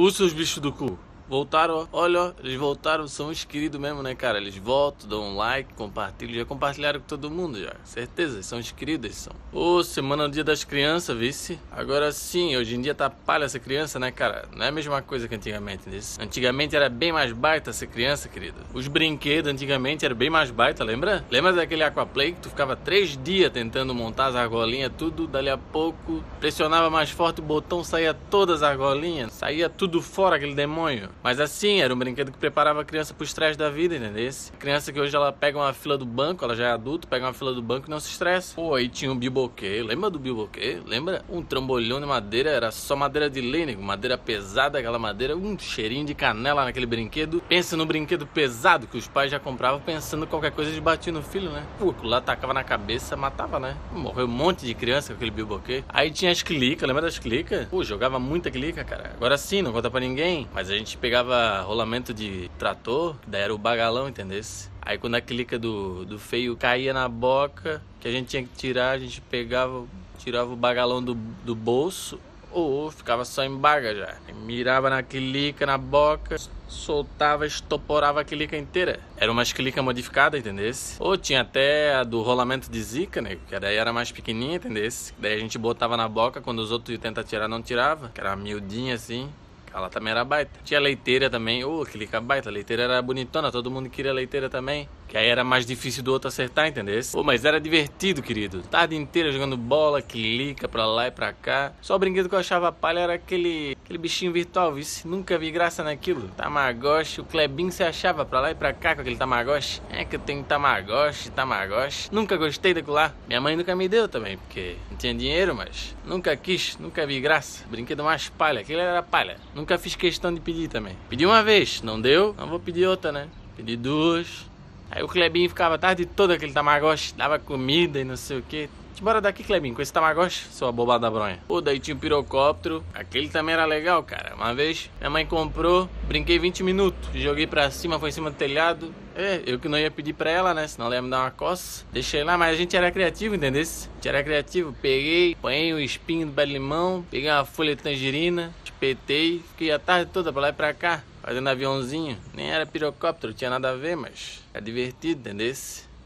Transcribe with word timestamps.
Os 0.00 0.32
bichos 0.32 0.58
do 0.58 0.70
cu. 0.70 0.96
Voltaram, 1.28 1.86
olha, 1.92 2.34
eles 2.42 2.56
voltaram, 2.56 3.06
são 3.06 3.28
os 3.28 3.44
queridos 3.44 3.78
mesmo, 3.78 4.02
né, 4.02 4.14
cara? 4.14 4.38
Eles 4.38 4.56
voltam, 4.56 5.06
dão 5.06 5.22
um 5.22 5.36
like, 5.36 5.74
compartilham, 5.74 6.34
já 6.34 6.44
compartilharam 6.46 7.00
com 7.00 7.06
todo 7.06 7.30
mundo, 7.30 7.60
já. 7.60 7.74
Certeza, 7.84 8.42
são 8.42 8.58
os 8.58 8.72
queridos, 8.72 9.14
são. 9.14 9.34
Ô, 9.52 9.84
semana 9.84 10.26
do 10.26 10.32
dia 10.32 10.42
das 10.42 10.64
crianças, 10.64 11.16
vice. 11.16 11.58
Agora 11.70 12.10
sim, 12.12 12.56
hoje 12.56 12.76
em 12.76 12.80
dia 12.80 12.94
tá 12.94 13.10
palha 13.10 13.44
essa 13.44 13.58
criança, 13.58 13.98
né, 13.98 14.10
cara? 14.10 14.48
Não 14.56 14.64
é 14.64 14.68
a 14.68 14.72
mesma 14.72 15.02
coisa 15.02 15.28
que 15.28 15.34
antigamente, 15.34 15.86
desse. 15.88 16.18
Antigamente 16.20 16.74
era 16.74 16.88
bem 16.88 17.12
mais 17.12 17.30
baita 17.32 17.74
ser 17.74 17.88
criança, 17.88 18.26
querido. 18.28 18.56
Os 18.72 18.88
brinquedos 18.88 19.52
antigamente 19.52 20.06
eram 20.06 20.16
bem 20.16 20.30
mais 20.30 20.50
baita, 20.50 20.82
lembra? 20.82 21.22
Lembra 21.30 21.52
daquele 21.52 21.82
aquaplay 21.82 22.32
que 22.32 22.40
tu 22.40 22.48
ficava 22.48 22.74
três 22.74 23.18
dias 23.22 23.52
tentando 23.52 23.94
montar 23.94 24.28
as 24.28 24.34
argolinhas, 24.34 24.90
tudo, 24.96 25.26
dali 25.26 25.50
a 25.50 25.58
pouco, 25.58 26.24
pressionava 26.40 26.88
mais 26.88 27.10
forte 27.10 27.40
o 27.40 27.44
botão, 27.44 27.84
saía 27.84 28.14
todas 28.14 28.62
as 28.62 28.70
argolinhas, 28.70 29.32
saía 29.34 29.68
tudo 29.68 30.00
fora 30.00 30.36
aquele 30.36 30.54
demônio. 30.54 31.10
Mas 31.22 31.40
assim, 31.40 31.80
era 31.80 31.92
um 31.92 31.98
brinquedo 31.98 32.32
que 32.32 32.38
preparava 32.38 32.82
a 32.82 32.84
criança 32.84 33.14
pro 33.14 33.24
estresse 33.24 33.58
da 33.58 33.70
vida, 33.70 33.96
entendeu? 33.96 34.18
Criança 34.58 34.92
que 34.92 35.00
hoje 35.00 35.14
ela 35.14 35.32
pega 35.32 35.58
uma 35.58 35.72
fila 35.72 35.96
do 35.96 36.04
banco, 36.04 36.44
ela 36.44 36.56
já 36.56 36.68
é 36.68 36.70
adulto, 36.70 37.06
pega 37.06 37.26
uma 37.26 37.32
fila 37.32 37.52
do 37.52 37.62
banco 37.62 37.86
e 37.86 37.90
não 37.90 38.00
se 38.00 38.10
estressa. 38.10 38.54
Pô, 38.54 38.74
aí 38.74 38.88
tinha 38.88 39.12
um 39.12 39.16
bilboquê, 39.16 39.82
lembra 39.82 40.10
do 40.10 40.18
bilboquê? 40.18 40.80
Lembra? 40.84 41.24
Um 41.28 41.42
trambolhão 41.42 42.00
de 42.00 42.06
madeira, 42.06 42.50
era 42.50 42.70
só 42.70 42.96
madeira 42.96 43.30
de 43.30 43.40
lênin, 43.40 43.76
madeira 43.76 44.18
pesada, 44.18 44.78
aquela 44.78 44.98
madeira, 44.98 45.36
um 45.36 45.58
cheirinho 45.58 46.04
de 46.04 46.14
canela 46.14 46.64
naquele 46.64 46.86
brinquedo. 46.86 47.42
Pensa 47.48 47.76
no 47.76 47.86
brinquedo 47.86 48.26
pesado 48.26 48.86
que 48.86 48.96
os 48.96 49.06
pais 49.06 49.30
já 49.30 49.38
compravam 49.38 49.80
pensando 49.80 50.26
qualquer 50.26 50.50
coisa 50.50 50.72
de 50.72 50.80
bater 50.80 51.12
no 51.12 51.22
filho, 51.22 51.50
né? 51.50 51.64
Pô, 51.78 51.94
lá 52.02 52.20
tacava 52.20 52.52
na 52.52 52.64
cabeça, 52.64 53.16
matava, 53.16 53.60
né? 53.60 53.76
Morreu 53.92 54.26
um 54.26 54.28
monte 54.28 54.66
de 54.66 54.74
criança 54.74 55.12
com 55.12 55.16
aquele 55.16 55.30
bilboquê. 55.30 55.84
Aí 55.88 56.10
tinha 56.10 56.30
as 56.30 56.42
clicas, 56.42 56.86
lembra 56.86 57.02
das 57.02 57.18
clicas? 57.18 57.66
Pô, 57.68 57.84
jogava 57.84 58.18
muita 58.18 58.50
clica, 58.50 58.84
cara. 58.84 59.12
Agora 59.14 59.38
sim, 59.38 59.62
não 59.62 59.72
conta 59.72 59.90
pra 59.90 60.00
ninguém, 60.00 60.48
mas 60.52 60.70
a 60.70 60.76
gente 60.76 60.96
pegava 61.08 61.62
rolamento 61.62 62.12
de 62.12 62.50
trator, 62.58 63.16
daí 63.26 63.40
era 63.40 63.54
o 63.54 63.56
bagalão, 63.56 64.10
entendesse? 64.10 64.68
Aí 64.82 64.98
quando 64.98 65.14
a 65.14 65.22
clica 65.22 65.58
do, 65.58 66.04
do 66.04 66.18
feio 66.18 66.54
caía 66.54 66.92
na 66.92 67.08
boca, 67.08 67.80
que 67.98 68.06
a 68.06 68.10
gente 68.10 68.28
tinha 68.28 68.42
que 68.42 68.50
tirar, 68.50 68.90
a 68.90 68.98
gente 68.98 69.18
pegava, 69.22 69.86
tirava 70.18 70.52
o 70.52 70.56
bagalão 70.56 71.02
do, 71.02 71.14
do 71.14 71.54
bolso, 71.54 72.20
ou 72.52 72.90
ficava 72.90 73.24
só 73.24 73.42
em 73.42 73.56
baga 73.56 73.94
já. 73.94 74.16
Mirava 74.44 74.90
na 74.90 75.02
clica, 75.02 75.64
na 75.64 75.78
boca, 75.78 76.36
soltava, 76.68 77.46
estoporava 77.46 78.20
a 78.20 78.24
clica 78.24 78.58
inteira. 78.58 79.00
Era 79.16 79.32
uma 79.32 79.44
clica 79.46 79.82
modificada, 79.82 80.36
entendesse? 80.36 80.96
Ou 81.00 81.16
tinha 81.16 81.40
até 81.40 81.94
a 81.94 82.04
do 82.04 82.20
rolamento 82.20 82.70
de 82.70 82.82
zica, 82.82 83.22
né? 83.22 83.38
Que 83.48 83.58
daí 83.58 83.76
era 83.76 83.94
mais 83.94 84.12
pequenininha, 84.12 84.56
entendesse? 84.56 85.14
Daí 85.18 85.32
a 85.32 85.38
gente 85.38 85.56
botava 85.56 85.96
na 85.96 86.06
boca, 86.06 86.42
quando 86.42 86.58
os 86.58 86.70
outros 86.70 86.98
tentar 86.98 87.24
tirar, 87.24 87.48
não 87.48 87.62
tirava. 87.62 88.10
Que 88.10 88.20
era 88.20 88.36
miudinha 88.36 88.94
assim. 88.94 89.30
Ela 89.72 89.90
também 89.90 90.10
era 90.10 90.24
baita. 90.24 90.60
Tinha 90.62 90.80
leiteira 90.80 91.30
também. 91.30 91.64
Ô, 91.64 91.78
oh, 91.80 91.82
aquele 91.82 92.06
baita. 92.22 92.48
A 92.48 92.52
leiteira 92.52 92.84
era 92.84 93.02
bonitona. 93.02 93.52
Todo 93.52 93.70
mundo 93.70 93.90
queria 93.90 94.12
leiteira 94.12 94.48
também. 94.50 94.90
Que 95.08 95.16
aí 95.16 95.26
era 95.26 95.42
mais 95.42 95.64
difícil 95.64 96.02
do 96.02 96.12
outro 96.12 96.28
acertar, 96.28 96.68
entendeu? 96.68 97.00
Pô, 97.12 97.24
mas 97.24 97.44
era 97.44 97.58
divertido, 97.58 98.22
querido. 98.22 98.60
Tarde 98.62 98.94
inteira 98.94 99.32
jogando 99.32 99.56
bola, 99.56 100.02
clica 100.02 100.68
pra 100.68 100.86
lá 100.86 101.06
e 101.06 101.10
pra 101.10 101.32
cá. 101.32 101.72
Só 101.80 101.96
o 101.96 101.98
brinquedo 101.98 102.28
que 102.28 102.34
eu 102.34 102.38
achava 102.38 102.70
palha 102.70 103.00
era 103.00 103.14
aquele, 103.14 103.76
aquele 103.82 103.98
bichinho 103.98 104.32
virtual, 104.32 104.74
vice. 104.74 105.08
Nunca 105.08 105.38
vi 105.38 105.50
graça 105.50 105.82
naquilo. 105.82 106.28
Tamagotchi, 106.36 107.22
o 107.22 107.24
Klebin 107.24 107.70
se 107.70 107.82
achava 107.82 108.24
pra 108.26 108.40
lá 108.40 108.50
e 108.50 108.54
pra 108.54 108.74
cá 108.74 108.94
com 108.94 109.00
aquele 109.00 109.16
Tamagotchi. 109.16 109.80
É 109.90 110.04
que 110.04 110.16
eu 110.16 110.20
tenho 110.20 110.44
Tamagotchi, 110.44 111.30
Tamagotchi. 111.30 112.12
Nunca 112.12 112.36
gostei 112.36 112.74
daquilo 112.74 112.94
lá. 112.94 113.14
Minha 113.26 113.40
mãe 113.40 113.56
nunca 113.56 113.74
me 113.74 113.88
deu 113.88 114.08
também, 114.08 114.36
porque 114.36 114.76
não 114.90 114.98
tinha 114.98 115.14
dinheiro, 115.14 115.54
mas 115.54 115.96
nunca 116.04 116.36
quis, 116.36 116.76
nunca 116.78 117.06
vi 117.06 117.18
graça. 117.18 117.64
Brinquedo 117.70 118.04
mais 118.04 118.28
palha, 118.28 118.60
aquilo 118.60 118.80
era 118.80 119.02
palha. 119.02 119.38
Nunca 119.54 119.78
fiz 119.78 119.94
questão 119.94 120.34
de 120.34 120.40
pedir 120.40 120.68
também. 120.68 120.94
Pedi 121.08 121.24
uma 121.24 121.42
vez, 121.42 121.80
não 121.80 121.98
deu, 121.98 122.34
não 122.36 122.46
vou 122.46 122.60
pedir 122.60 122.86
outra, 122.86 123.10
né? 123.10 123.28
Pedi 123.56 123.76
duas, 123.76 124.46
Aí 124.90 125.02
o 125.02 125.08
Clebinho 125.08 125.48
ficava 125.48 125.74
a 125.74 125.78
tarde 125.78 126.06
toda 126.06 126.34
aquele 126.34 126.52
tamagotchi, 126.52 127.14
dava 127.14 127.38
comida 127.38 128.00
e 128.00 128.04
não 128.04 128.16
sei 128.16 128.38
o 128.38 128.42
que. 128.42 128.68
Bora 129.00 129.20
daqui, 129.20 129.44
Clebinho, 129.44 129.76
com 129.76 129.82
esse 129.82 129.92
tamagotchi, 129.92 130.46
sua 130.50 130.72
bobada 130.72 131.02
da 131.02 131.10
bronha. 131.10 131.38
Pô, 131.46 131.60
daí 131.60 131.78
tinha 131.78 131.94
um 131.94 131.98
pirocóptero, 131.98 132.84
aquele 132.92 133.28
também 133.28 133.52
era 133.52 133.64
legal, 133.64 134.02
cara. 134.02 134.34
Uma 134.34 134.52
vez 134.52 134.90
minha 134.98 135.08
mãe 135.08 135.24
comprou, 135.24 135.88
brinquei 136.08 136.36
20 136.38 136.64
minutos, 136.64 137.08
joguei 137.14 137.46
pra 137.46 137.70
cima, 137.70 137.98
foi 137.98 138.08
em 138.08 138.12
cima 138.12 138.30
do 138.30 138.36
telhado. 138.36 138.92
É, 139.14 139.42
eu 139.46 139.58
que 139.58 139.68
não 139.68 139.78
ia 139.78 139.90
pedir 139.90 140.14
pra 140.14 140.30
ela, 140.30 140.54
né? 140.54 140.66
Senão 140.66 140.86
ela 140.86 140.96
ia 140.96 141.02
me 141.02 141.10
dar 141.10 141.20
uma 141.20 141.30
coça. 141.30 141.84
Deixei 141.92 142.24
lá, 142.24 142.36
mas 142.36 142.54
a 142.54 142.56
gente 142.56 142.76
era 142.76 142.90
criativo, 142.90 143.34
entendeu? 143.34 143.62
A 143.62 143.64
gente 143.64 144.08
era 144.08 144.22
criativo. 144.22 144.74
Peguei, 144.80 145.36
põei 145.40 145.72
o 145.72 145.78
espinho 145.78 146.26
do 146.26 146.32
pé 146.32 146.46
de 146.46 146.52
limão, 146.52 147.04
peguei 147.10 147.30
uma 147.30 147.44
folha 147.44 147.74
de 147.76 147.82
tangerina, 147.82 148.52
espetei, 148.78 149.42
fiquei 149.50 149.72
a 149.72 149.78
tarde 149.78 150.10
toda 150.12 150.32
pra 150.32 150.42
lá 150.42 150.48
e 150.50 150.52
pra 150.52 150.72
cá 150.72 151.02
fazendo 151.20 151.48
aviãozinho. 151.48 152.16
Nem 152.32 152.50
era 152.50 152.64
pirocóptero, 152.64 153.34
tinha 153.34 153.50
nada 153.50 153.70
a 153.70 153.74
ver, 153.74 153.96
mas 153.96 154.40
é 154.54 154.60
divertido, 154.60 155.20
entendeu? 155.20 155.52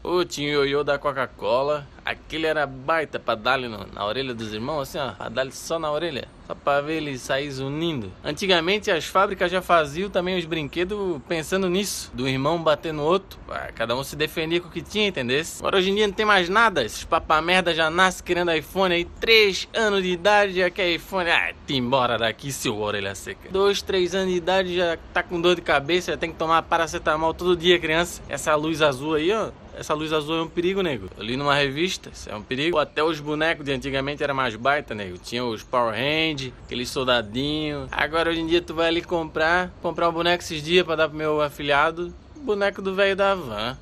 O 0.03 0.21
ioiô 0.21 0.83
da 0.83 0.99
Coca-Cola. 0.99 1.87
Aquele 2.03 2.45
era 2.45 2.67
baita 2.67 3.17
pra 3.17 3.35
dar 3.35 3.57
na 3.57 4.05
orelha 4.05 4.33
dos 4.33 4.53
irmãos, 4.53 4.81
assim, 4.81 4.97
ó. 4.97 5.13
Pra 5.13 5.29
dar 5.29 5.49
só 5.53 5.79
na 5.79 5.89
orelha. 5.89 6.27
Só 6.45 6.53
pra 6.53 6.81
ver 6.81 6.97
ele 6.97 7.17
sair 7.17 7.49
zunindo. 7.49 8.11
Antigamente 8.21 8.91
as 8.91 9.05
fábricas 9.05 9.49
já 9.49 9.61
faziam 9.61 10.09
também 10.09 10.37
os 10.37 10.43
brinquedos 10.43 11.21
pensando 11.25 11.69
nisso. 11.69 12.11
Do 12.13 12.27
irmão 12.27 12.61
bater 12.61 12.91
no 12.91 13.03
outro. 13.03 13.39
Pra 13.47 13.71
cada 13.71 13.95
um 13.95 14.03
se 14.03 14.17
defendia 14.17 14.59
com 14.59 14.67
o 14.67 14.71
que 14.71 14.81
tinha, 14.81 15.07
entendeu? 15.07 15.41
Agora 15.59 15.77
hoje 15.77 15.91
em 15.91 15.95
dia 15.95 16.05
não 16.05 16.13
tem 16.13 16.25
mais 16.25 16.49
nada. 16.49 16.83
Esses 16.83 17.05
papa 17.05 17.41
merda 17.41 17.73
já 17.73 17.89
nascem 17.89 18.25
querendo 18.25 18.51
iPhone 18.51 18.93
aí. 18.93 19.05
Três 19.05 19.69
anos 19.73 20.03
de 20.03 20.09
idade 20.09 20.55
já 20.55 20.69
quer 20.69 20.89
iPhone. 20.89 21.29
Ah, 21.29 21.53
te 21.65 21.75
embora 21.75 22.17
daqui, 22.17 22.51
seu 22.51 22.77
orelha 22.77 23.15
seca. 23.15 23.49
Dois, 23.49 23.81
três 23.81 24.13
anos 24.13 24.31
de 24.31 24.37
idade 24.37 24.75
já 24.75 24.97
tá 25.13 25.23
com 25.23 25.39
dor 25.39 25.55
de 25.55 25.61
cabeça. 25.61 26.11
Já 26.11 26.17
tem 26.17 26.29
que 26.29 26.37
tomar 26.37 26.61
paracetamol 26.63 27.33
todo 27.33 27.55
dia, 27.55 27.79
criança. 27.79 28.21
Essa 28.27 28.53
luz 28.55 28.81
azul 28.81 29.13
aí, 29.13 29.31
ó 29.31 29.62
essa 29.77 29.93
luz 29.93 30.13
azul 30.13 30.37
é 30.37 30.41
um 30.41 30.47
perigo, 30.47 30.81
nego. 30.81 31.09
Eu 31.17 31.23
li 31.23 31.37
numa 31.37 31.55
revista, 31.55 32.09
isso 32.13 32.29
é 32.29 32.35
um 32.35 32.41
perigo. 32.41 32.77
Até 32.77 33.03
os 33.03 33.19
bonecos 33.19 33.65
de 33.65 33.71
antigamente 33.71 34.23
era 34.23 34.33
mais 34.33 34.55
baita, 34.55 34.93
nego. 34.93 35.17
Tinha 35.17 35.43
os 35.43 35.63
Power 35.63 35.93
Hand, 35.93 36.51
aqueles 36.65 36.89
soldadinhos. 36.89 37.87
Agora 37.91 38.29
hoje 38.29 38.41
em 38.41 38.47
dia 38.47 38.61
tu 38.61 38.73
vai 38.73 38.87
ali 38.87 39.01
comprar, 39.01 39.71
comprar 39.81 40.09
um 40.09 40.13
boneco 40.13 40.43
esses 40.43 40.61
dias 40.61 40.85
para 40.85 40.95
dar 40.95 41.09
pro 41.09 41.17
meu 41.17 41.41
afilhado. 41.41 42.13
Boneco 42.37 42.81
do 42.81 42.93
velho 42.93 43.15
da 43.15 43.35
van. 43.35 43.77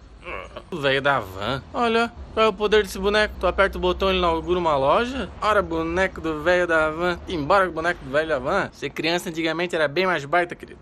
O 0.70 0.78
velho 0.78 1.02
da 1.02 1.20
van. 1.20 1.64
Olha, 1.74 2.12
qual 2.34 2.46
é 2.46 2.50
o 2.50 2.54
poder 2.54 2.84
desse 2.84 3.00
boneco? 3.00 3.34
Tu 3.40 3.48
aperta 3.48 3.78
o 3.78 3.82
botão 3.82 4.10
e 4.10 4.12
ele 4.12 4.20
inaugura 4.20 4.60
uma 4.60 4.78
loja? 4.78 5.30
Ora, 5.42 5.62
boneco 5.62 6.22
do 6.22 6.42
velho 6.44 6.68
da 6.68 6.90
van. 6.92 7.20
Embora 7.28 7.68
o 7.68 7.72
boneco 7.72 8.04
do 8.06 8.12
velho 8.12 8.30
da 8.30 8.40
van. 8.40 8.70
Ser 8.72 8.92
criança 8.92 9.30
antigamente 9.30 9.76
era 9.76 9.88
bem 9.88 10.06
mais 10.06 10.24
baita, 10.24 10.56
querido. 10.56 10.80